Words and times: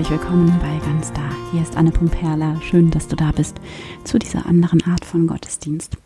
herzlich 0.00 0.18
willkommen 0.18 0.58
bei 0.60 0.86
Ganz 0.86 1.12
Da. 1.12 1.28
Hier 1.52 1.60
ist 1.60 1.76
Anne 1.76 1.90
Pumperla. 1.90 2.58
Schön, 2.62 2.90
dass 2.90 3.06
du 3.06 3.16
da 3.16 3.32
bist 3.32 3.60
zu 4.02 4.18
dieser 4.18 4.46
anderen 4.46 4.82
Art 4.84 5.04
von 5.04 5.26
Gottesdienst. 5.26 5.98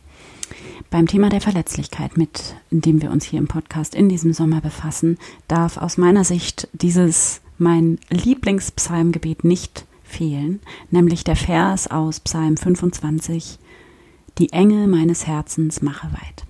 Beim 0.90 1.06
Thema 1.06 1.28
der 1.28 1.40
Verletzlichkeit, 1.40 2.16
mit 2.16 2.56
dem 2.72 3.00
wir 3.02 3.12
uns 3.12 3.24
hier 3.24 3.38
im 3.38 3.46
Podcast 3.46 3.94
in 3.94 4.08
diesem 4.08 4.32
Sommer 4.32 4.60
befassen, 4.60 5.16
darf 5.46 5.76
aus 5.76 5.96
meiner 5.96 6.24
Sicht 6.24 6.66
dieses 6.72 7.40
mein 7.56 8.00
Lieblingspsalmgebet 8.10 9.44
nicht 9.44 9.86
fehlen, 10.02 10.58
nämlich 10.90 11.22
der 11.22 11.36
Vers 11.36 11.86
aus 11.88 12.18
Psalm 12.18 12.56
25, 12.56 13.60
Die 14.38 14.50
Enge 14.50 14.88
meines 14.88 15.28
Herzens 15.28 15.82
mache 15.82 16.08
weit. 16.08 16.43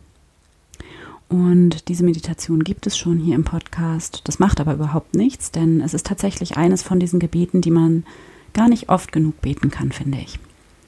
Und 1.35 1.89
diese 1.89 2.05
Meditation 2.05 2.63
gibt 2.63 2.87
es 2.87 2.97
schon 2.97 3.19
hier 3.19 3.35
im 3.35 3.43
Podcast. 3.43 4.21
Das 4.23 4.39
macht 4.39 4.61
aber 4.61 4.75
überhaupt 4.75 5.17
nichts, 5.17 5.51
denn 5.51 5.81
es 5.81 5.93
ist 5.93 6.07
tatsächlich 6.07 6.57
eines 6.57 6.85
von 6.85 7.01
diesen 7.01 7.19
Gebeten, 7.19 7.61
die 7.61 7.73
man 7.73 8.05
gar 8.53 8.69
nicht 8.69 8.89
oft 8.89 9.11
genug 9.11 9.41
beten 9.41 9.69
kann, 9.69 9.91
finde 9.91 10.19
ich. 10.19 10.39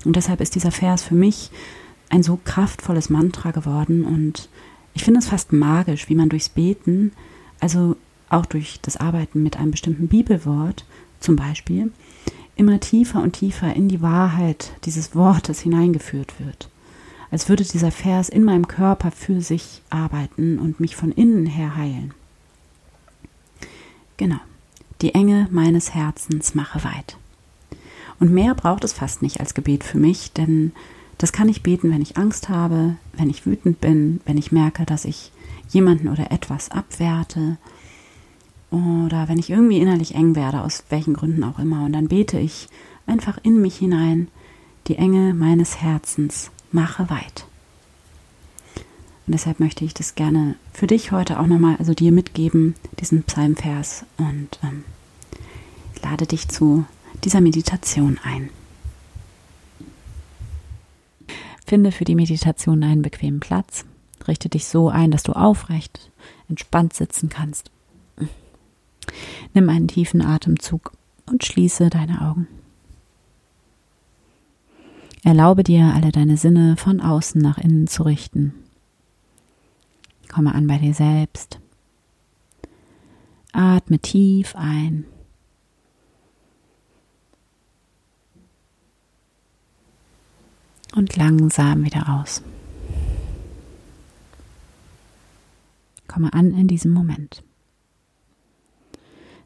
Und 0.04 0.14
deshalb 0.14 0.40
ist 0.40 0.54
dieser 0.54 0.70
Vers 0.70 1.02
für 1.02 1.16
mich 1.16 1.50
ein 2.10 2.22
so 2.22 2.38
kraftvolles 2.44 3.10
Mantra 3.10 3.50
geworden 3.50 4.04
und 4.04 4.48
ich 4.94 5.02
finde 5.02 5.18
es 5.18 5.26
fast 5.26 5.52
magisch, 5.52 6.08
wie 6.08 6.14
man 6.14 6.28
durchs 6.28 6.48
Beten, 6.48 7.10
also 7.58 7.96
auch 8.28 8.46
durch 8.46 8.78
das 8.82 8.96
Arbeiten 8.96 9.42
mit 9.42 9.56
einem 9.56 9.72
bestimmten 9.72 10.06
Bibelwort 10.06 10.84
zum 11.18 11.34
Beispiel, 11.34 11.90
immer 12.54 12.78
tiefer 12.78 13.20
und 13.20 13.32
tiefer 13.32 13.74
in 13.74 13.88
die 13.88 14.00
Wahrheit 14.00 14.74
dieses 14.84 15.16
Wortes 15.16 15.58
hineingeführt 15.58 16.38
wird 16.38 16.70
als 17.30 17.48
würde 17.48 17.64
dieser 17.64 17.90
Vers 17.90 18.28
in 18.28 18.44
meinem 18.44 18.68
Körper 18.68 19.10
für 19.10 19.40
sich 19.40 19.82
arbeiten 19.90 20.58
und 20.58 20.80
mich 20.80 20.96
von 20.96 21.12
innen 21.12 21.46
her 21.46 21.76
heilen. 21.76 22.14
Genau, 24.16 24.40
die 25.02 25.14
Enge 25.14 25.48
meines 25.50 25.94
Herzens 25.94 26.54
mache 26.54 26.84
weit. 26.84 27.16
Und 28.18 28.32
mehr 28.32 28.54
braucht 28.54 28.84
es 28.84 28.92
fast 28.92 29.22
nicht 29.22 29.40
als 29.40 29.54
Gebet 29.54 29.84
für 29.84 29.98
mich, 29.98 30.32
denn 30.32 30.72
das 31.18 31.32
kann 31.32 31.48
ich 31.48 31.62
beten, 31.62 31.90
wenn 31.90 32.02
ich 32.02 32.16
Angst 32.16 32.48
habe, 32.48 32.96
wenn 33.14 33.30
ich 33.30 33.46
wütend 33.46 33.80
bin, 33.80 34.20
wenn 34.24 34.38
ich 34.38 34.52
merke, 34.52 34.84
dass 34.86 35.04
ich 35.04 35.32
jemanden 35.70 36.08
oder 36.08 36.30
etwas 36.30 36.70
abwerte 36.70 37.58
oder 38.70 39.28
wenn 39.28 39.38
ich 39.38 39.50
irgendwie 39.50 39.80
innerlich 39.80 40.14
eng 40.14 40.34
werde, 40.34 40.62
aus 40.62 40.84
welchen 40.88 41.14
Gründen 41.14 41.44
auch 41.44 41.58
immer. 41.58 41.84
Und 41.84 41.92
dann 41.92 42.08
bete 42.08 42.38
ich 42.38 42.68
einfach 43.06 43.38
in 43.42 43.60
mich 43.60 43.76
hinein, 43.76 44.28
die 44.86 44.96
Enge 44.96 45.34
meines 45.34 45.80
Herzens 45.80 46.50
mache 46.72 47.08
weit. 47.10 47.46
Und 49.26 49.32
deshalb 49.32 49.58
möchte 49.58 49.84
ich 49.84 49.92
das 49.92 50.14
gerne 50.14 50.54
für 50.72 50.86
dich 50.86 51.10
heute 51.10 51.40
auch 51.40 51.46
nochmal, 51.46 51.76
also 51.76 51.94
dir 51.94 52.12
mitgeben, 52.12 52.74
diesen 53.00 53.24
Psalmvers 53.24 54.04
und 54.18 54.58
ähm, 54.62 54.84
lade 56.02 56.26
dich 56.26 56.48
zu 56.48 56.84
dieser 57.24 57.40
Meditation 57.40 58.20
ein. 58.22 58.50
Finde 61.66 61.90
für 61.90 62.04
die 62.04 62.14
Meditation 62.14 62.84
einen 62.84 63.02
bequemen 63.02 63.40
Platz. 63.40 63.84
Richte 64.28 64.48
dich 64.48 64.66
so 64.66 64.88
ein, 64.88 65.10
dass 65.10 65.24
du 65.24 65.32
aufrecht, 65.32 66.10
entspannt 66.48 66.94
sitzen 66.94 67.28
kannst. 67.28 67.72
Nimm 69.54 69.68
einen 69.68 69.88
tiefen 69.88 70.22
Atemzug 70.22 70.92
und 71.26 71.44
schließe 71.44 71.90
deine 71.90 72.22
Augen. 72.22 72.46
Erlaube 75.26 75.64
dir, 75.64 75.92
alle 75.92 76.12
deine 76.12 76.36
Sinne 76.36 76.76
von 76.76 77.00
außen 77.00 77.42
nach 77.42 77.58
innen 77.58 77.88
zu 77.88 78.04
richten. 78.04 78.54
Komme 80.32 80.54
an 80.54 80.68
bei 80.68 80.78
dir 80.78 80.94
selbst. 80.94 81.58
Atme 83.50 83.98
tief 83.98 84.54
ein. 84.54 85.04
Und 90.94 91.16
langsam 91.16 91.84
wieder 91.84 92.20
aus. 92.20 92.44
Komme 96.06 96.32
an 96.34 96.54
in 96.54 96.68
diesem 96.68 96.92
Moment. 96.92 97.42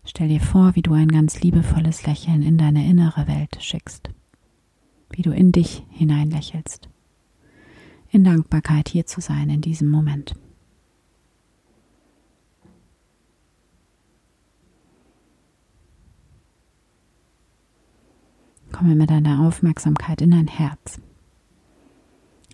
Stell 0.04 0.28
dir 0.28 0.40
vor, 0.40 0.74
wie 0.74 0.82
du 0.82 0.92
ein 0.92 1.08
ganz 1.08 1.40
liebevolles 1.40 2.04
Lächeln 2.04 2.42
in 2.42 2.58
deine 2.58 2.86
innere 2.86 3.26
Welt 3.26 3.56
schickst 3.60 4.10
wie 5.10 5.22
du 5.22 5.32
in 5.32 5.52
dich 5.52 5.84
hineinlächelst. 5.90 6.88
In 8.10 8.24
Dankbarkeit 8.24 8.88
hier 8.88 9.06
zu 9.06 9.20
sein 9.20 9.50
in 9.50 9.60
diesem 9.60 9.88
Moment. 9.88 10.34
Komme 18.72 18.94
mit 18.94 19.10
deiner 19.10 19.46
Aufmerksamkeit 19.46 20.22
in 20.22 20.30
dein 20.30 20.48
Herz, 20.48 21.00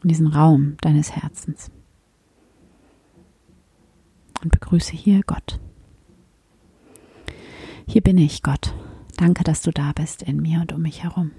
in 0.03 0.09
diesen 0.09 0.27
Raum 0.27 0.77
deines 0.81 1.13
Herzens. 1.13 1.71
Und 4.43 4.51
begrüße 4.51 4.93
hier 4.93 5.21
Gott. 5.27 5.61
Hier 7.87 8.03
bin 8.03 8.19
ich, 8.19 8.43
Gott. 8.43 8.75
Danke, 9.17 9.45
dass 9.45 9.63
du 9.63 9.71
da 9.71 9.93
bist 9.93 10.23
in 10.23 10.43
mir 10.43 10.61
und 10.61 10.73
um 10.73 10.83
mich 10.83 11.03
herum. 11.03 11.31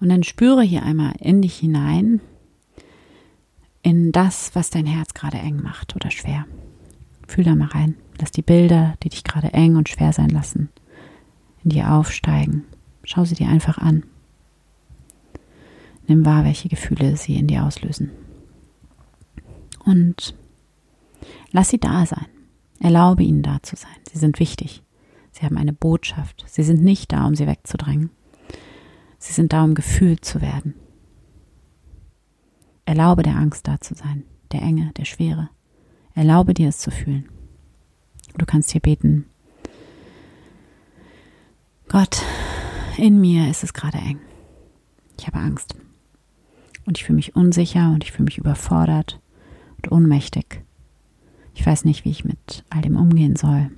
Und 0.00 0.08
dann 0.08 0.22
spüre 0.22 0.62
hier 0.62 0.82
einmal 0.82 1.14
in 1.18 1.42
dich 1.42 1.56
hinein, 1.56 2.20
in 3.82 4.12
das, 4.12 4.54
was 4.54 4.70
dein 4.70 4.86
Herz 4.86 5.14
gerade 5.14 5.38
eng 5.38 5.62
macht 5.62 5.96
oder 5.96 6.10
schwer. 6.10 6.46
Fühl 7.26 7.44
da 7.44 7.54
mal 7.54 7.68
rein. 7.68 7.96
Lass 8.20 8.30
die 8.30 8.42
Bilder, 8.42 8.94
die 9.02 9.08
dich 9.08 9.24
gerade 9.24 9.52
eng 9.52 9.76
und 9.76 9.88
schwer 9.88 10.12
sein 10.12 10.30
lassen, 10.30 10.70
in 11.62 11.70
dir 11.70 11.92
aufsteigen. 11.92 12.64
Schau 13.04 13.24
sie 13.24 13.34
dir 13.34 13.48
einfach 13.48 13.78
an. 13.78 14.04
Nimm 16.06 16.24
wahr, 16.24 16.44
welche 16.44 16.68
Gefühle 16.68 17.16
sie 17.16 17.36
in 17.36 17.46
dir 17.46 17.64
auslösen. 17.64 18.10
Und 19.84 20.34
lass 21.52 21.68
sie 21.68 21.78
da 21.78 22.06
sein. 22.06 22.26
Erlaube 22.80 23.22
ihnen 23.22 23.42
da 23.42 23.62
zu 23.62 23.76
sein. 23.76 23.90
Sie 24.10 24.18
sind 24.18 24.40
wichtig. 24.40 24.82
Sie 25.32 25.44
haben 25.44 25.58
eine 25.58 25.72
Botschaft. 25.72 26.44
Sie 26.48 26.62
sind 26.62 26.82
nicht 26.82 27.12
da, 27.12 27.26
um 27.26 27.34
sie 27.34 27.46
wegzudrängen. 27.46 28.10
Sie 29.18 29.32
sind 29.32 29.52
da, 29.52 29.64
um 29.64 29.74
gefühlt 29.74 30.24
zu 30.24 30.40
werden. 30.40 30.74
Erlaube 32.84 33.22
der 33.22 33.36
Angst 33.36 33.68
da 33.68 33.80
zu 33.80 33.94
sein, 33.94 34.24
der 34.52 34.62
Enge, 34.62 34.92
der 34.96 35.04
Schwere. 35.04 35.50
Erlaube 36.14 36.54
dir 36.54 36.68
es 36.68 36.78
zu 36.78 36.90
fühlen. 36.90 37.28
Du 38.36 38.46
kannst 38.46 38.70
hier 38.70 38.80
beten. 38.80 39.26
Gott, 41.88 42.22
in 42.96 43.20
mir 43.20 43.50
ist 43.50 43.64
es 43.64 43.74
gerade 43.74 43.98
eng. 43.98 44.20
Ich 45.18 45.26
habe 45.26 45.38
Angst. 45.38 45.74
Und 46.86 46.96
ich 46.96 47.04
fühle 47.04 47.16
mich 47.16 47.36
unsicher 47.36 47.90
und 47.92 48.04
ich 48.04 48.12
fühle 48.12 48.24
mich 48.24 48.38
überfordert 48.38 49.20
und 49.76 49.92
ohnmächtig. 49.92 50.62
Ich 51.54 51.66
weiß 51.66 51.84
nicht, 51.84 52.04
wie 52.04 52.10
ich 52.10 52.24
mit 52.24 52.64
all 52.70 52.82
dem 52.82 52.96
umgehen 52.96 53.36
soll. 53.36 53.70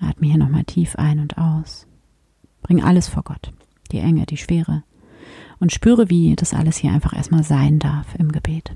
Atme 0.00 0.26
hier 0.28 0.38
nochmal 0.38 0.64
tief 0.64 0.96
ein 0.96 1.20
und 1.20 1.38
aus. 1.38 1.86
Bring 2.62 2.82
alles 2.82 3.08
vor 3.08 3.22
Gott, 3.22 3.52
die 3.92 3.98
Enge, 3.98 4.26
die 4.26 4.36
Schwere, 4.36 4.82
und 5.58 5.72
spüre, 5.72 6.10
wie 6.10 6.34
das 6.36 6.54
alles 6.54 6.78
hier 6.78 6.92
einfach 6.92 7.14
erstmal 7.14 7.44
sein 7.44 7.78
darf 7.78 8.14
im 8.16 8.32
Gebet. 8.32 8.74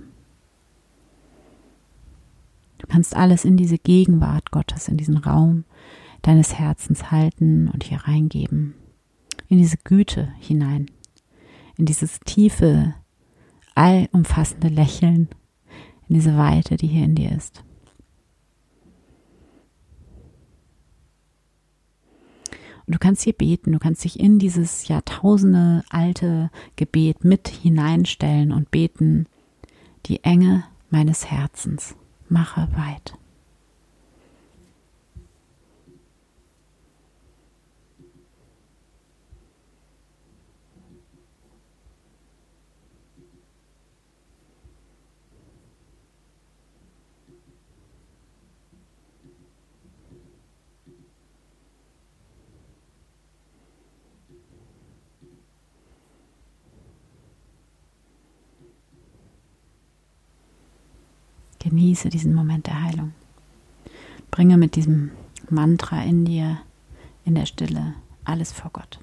Du 2.78 2.86
kannst 2.86 3.16
alles 3.16 3.44
in 3.44 3.56
diese 3.56 3.78
Gegenwart 3.78 4.50
Gottes, 4.50 4.88
in 4.88 4.98
diesen 4.98 5.16
Raum 5.16 5.64
deines 6.20 6.58
Herzens 6.58 7.10
halten 7.10 7.68
und 7.68 7.84
hier 7.84 7.98
reingeben, 7.98 8.74
in 9.48 9.58
diese 9.58 9.78
Güte 9.78 10.32
hinein, 10.38 10.90
in 11.76 11.86
dieses 11.86 12.20
tiefe, 12.20 12.94
allumfassende 13.74 14.68
Lächeln, 14.68 15.28
in 16.08 16.14
diese 16.16 16.36
Weite, 16.36 16.76
die 16.76 16.86
hier 16.86 17.04
in 17.04 17.14
dir 17.14 17.32
ist. 17.32 17.64
Und 22.86 22.94
du 22.94 22.98
kannst 22.98 23.22
hier 23.22 23.32
beten, 23.32 23.72
du 23.72 23.78
kannst 23.78 24.04
dich 24.04 24.20
in 24.20 24.38
dieses 24.38 24.88
Jahrtausende 24.88 25.82
alte 25.88 26.50
Gebet 26.76 27.24
mit 27.24 27.48
hineinstellen 27.48 28.52
und 28.52 28.70
beten, 28.70 29.26
die 30.06 30.22
Enge 30.22 30.64
meines 30.90 31.30
Herzens 31.30 31.96
mache 32.28 32.68
weit. 32.76 33.14
Genieße 61.64 62.10
diesen 62.10 62.34
Moment 62.34 62.66
der 62.66 62.82
Heilung. 62.82 63.14
Bringe 64.30 64.58
mit 64.58 64.76
diesem 64.76 65.12
Mantra 65.48 66.02
in 66.02 66.26
dir, 66.26 66.58
in 67.24 67.34
der 67.34 67.46
Stille, 67.46 67.94
alles 68.22 68.52
vor 68.52 68.70
Gott. 68.70 68.98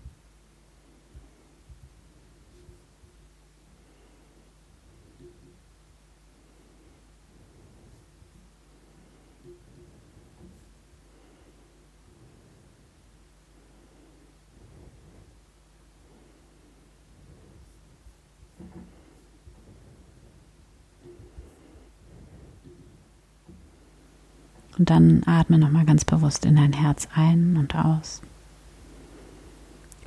Und 24.81 24.89
dann 24.89 25.21
atme 25.27 25.59
nochmal 25.59 25.85
ganz 25.85 26.05
bewusst 26.05 26.43
in 26.43 26.55
dein 26.55 26.73
Herz 26.73 27.07
ein 27.13 27.55
und 27.55 27.75
aus. 27.75 28.19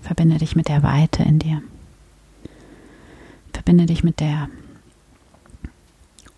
Verbinde 0.03 0.38
dich 0.38 0.56
mit 0.56 0.67
der 0.67 0.82
Weite 0.82 1.23
in 1.23 1.38
dir. 1.38 1.62
Verbinde 3.53 3.87
dich 3.87 4.03
mit 4.03 4.19
der 4.19 4.49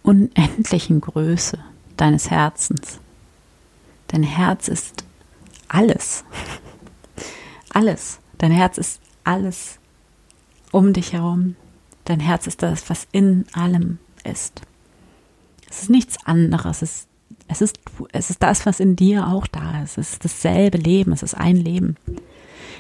unendlichen 0.02 1.00
Größe 1.00 1.58
deines 1.96 2.30
Herzens. 2.30 3.00
Dein 4.08 4.22
Herz 4.22 4.68
ist 4.68 5.04
alles. 5.68 6.22
Alles. 7.70 8.18
Dein 8.36 8.52
Herz 8.52 8.76
ist 8.76 9.00
alles 9.24 9.78
um 10.72 10.92
dich 10.92 11.14
herum. 11.14 11.56
Dein 12.04 12.20
Herz 12.20 12.46
ist 12.46 12.60
das, 12.60 12.90
was 12.90 13.08
in 13.12 13.46
allem 13.54 13.98
ist. 14.24 14.60
Es 15.70 15.84
ist 15.84 15.88
nichts 15.88 16.18
anderes. 16.26 16.82
Es 16.82 16.96
ist 16.98 17.08
es 17.48 17.60
ist, 17.60 17.78
es 18.12 18.31
ist 18.31 18.43
das, 18.43 18.66
was 18.66 18.81
in 18.81 18.96
dir 18.96 19.28
auch 19.28 19.46
da 19.46 19.82
ist. 19.82 19.98
Es 19.98 20.12
ist 20.12 20.25
dasselbe 20.25 20.78
Leben, 20.78 21.12
es 21.12 21.22
ist 21.22 21.34
ein 21.34 21.56
Leben. 21.56 21.96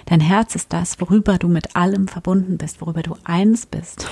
Dein 0.06 0.20
Herz 0.20 0.54
ist 0.54 0.72
das, 0.72 1.00
worüber 1.00 1.38
du 1.38 1.48
mit 1.48 1.76
allem 1.76 2.08
verbunden 2.08 2.58
bist, 2.58 2.80
worüber 2.80 3.02
du 3.02 3.16
eins 3.24 3.66
bist. 3.66 4.08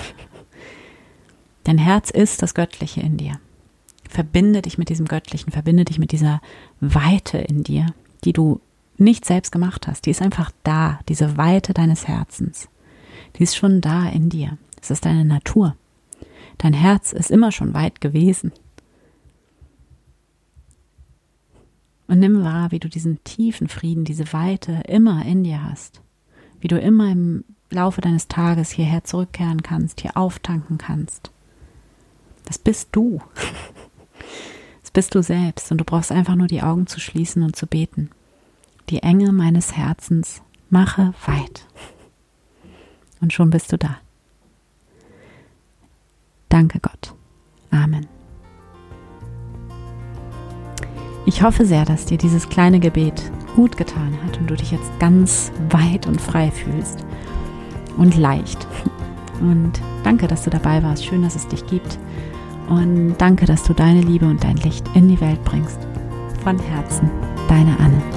Dein 1.64 1.78
Herz 1.78 2.10
ist 2.10 2.42
das 2.42 2.54
Göttliche 2.54 3.00
in 3.00 3.16
dir. 3.16 3.40
Verbinde 4.08 4.62
dich 4.62 4.78
mit 4.78 4.90
diesem 4.90 5.06
Göttlichen, 5.06 5.50
verbinde 5.50 5.84
dich 5.84 5.98
mit 5.98 6.12
dieser 6.12 6.40
Weite 6.80 7.38
in 7.38 7.64
dir, 7.64 7.86
die 8.24 8.32
du 8.32 8.60
nicht 8.96 9.24
selbst 9.24 9.50
gemacht 9.50 9.86
hast. 9.88 10.06
Die 10.06 10.10
ist 10.10 10.22
einfach 10.22 10.52
da, 10.62 11.00
diese 11.08 11.36
Weite 11.36 11.74
deines 11.74 12.06
Herzens. 12.06 12.68
Die 13.36 13.42
ist 13.42 13.56
schon 13.56 13.80
da 13.80 14.08
in 14.08 14.28
dir. 14.28 14.58
Es 14.80 14.90
ist 14.90 15.04
deine 15.04 15.24
Natur. 15.24 15.74
Dein 16.58 16.74
Herz 16.74 17.12
ist 17.12 17.30
immer 17.30 17.50
schon 17.50 17.74
weit 17.74 18.00
gewesen. 18.00 18.52
Und 22.14 22.20
nimm 22.20 22.44
wahr, 22.44 22.70
wie 22.70 22.78
du 22.78 22.88
diesen 22.88 23.24
tiefen 23.24 23.66
Frieden, 23.66 24.04
diese 24.04 24.32
Weite 24.32 24.84
immer 24.86 25.26
in 25.26 25.42
dir 25.42 25.64
hast. 25.64 26.00
Wie 26.60 26.68
du 26.68 26.78
immer 26.78 27.10
im 27.10 27.42
Laufe 27.70 28.00
deines 28.00 28.28
Tages 28.28 28.70
hierher 28.70 29.02
zurückkehren 29.02 29.64
kannst, 29.64 30.00
hier 30.00 30.16
auftanken 30.16 30.78
kannst. 30.78 31.32
Das 32.44 32.56
bist 32.56 32.90
du. 32.92 33.20
Das 34.82 34.90
bist 34.92 35.14
du 35.16 35.24
selbst 35.24 35.72
und 35.72 35.78
du 35.78 35.84
brauchst 35.84 36.12
einfach 36.12 36.36
nur 36.36 36.46
die 36.46 36.62
Augen 36.62 36.86
zu 36.86 37.00
schließen 37.00 37.42
und 37.42 37.56
zu 37.56 37.66
beten. 37.66 38.10
Die 38.90 39.02
Enge 39.02 39.32
meines 39.32 39.76
Herzens 39.76 40.40
mache 40.70 41.14
weit. 41.26 41.66
Und 43.20 43.32
schon 43.32 43.50
bist 43.50 43.72
du 43.72 43.78
da. 43.78 43.96
Danke 46.48 46.78
Gott. 46.78 47.12
Amen. 47.72 48.06
Ich 51.26 51.42
hoffe 51.42 51.64
sehr, 51.64 51.84
dass 51.84 52.04
dir 52.04 52.18
dieses 52.18 52.48
kleine 52.48 52.80
Gebet 52.80 53.30
gut 53.56 53.76
getan 53.76 54.16
hat 54.24 54.38
und 54.38 54.50
du 54.50 54.56
dich 54.56 54.70
jetzt 54.72 54.98
ganz 54.98 55.52
weit 55.70 56.06
und 56.06 56.20
frei 56.20 56.50
fühlst 56.50 57.04
und 57.96 58.16
leicht. 58.16 58.66
Und 59.40 59.72
danke, 60.02 60.26
dass 60.26 60.42
du 60.42 60.50
dabei 60.50 60.82
warst. 60.82 61.04
Schön, 61.04 61.22
dass 61.22 61.34
es 61.34 61.48
dich 61.48 61.66
gibt. 61.66 61.98
Und 62.68 63.14
danke, 63.18 63.46
dass 63.46 63.62
du 63.62 63.72
deine 63.72 64.00
Liebe 64.00 64.26
und 64.26 64.42
dein 64.44 64.56
Licht 64.56 64.84
in 64.94 65.08
die 65.08 65.20
Welt 65.20 65.42
bringst. 65.44 65.78
Von 66.42 66.58
Herzen, 66.58 67.10
deine 67.48 67.78
Anne. 67.78 68.13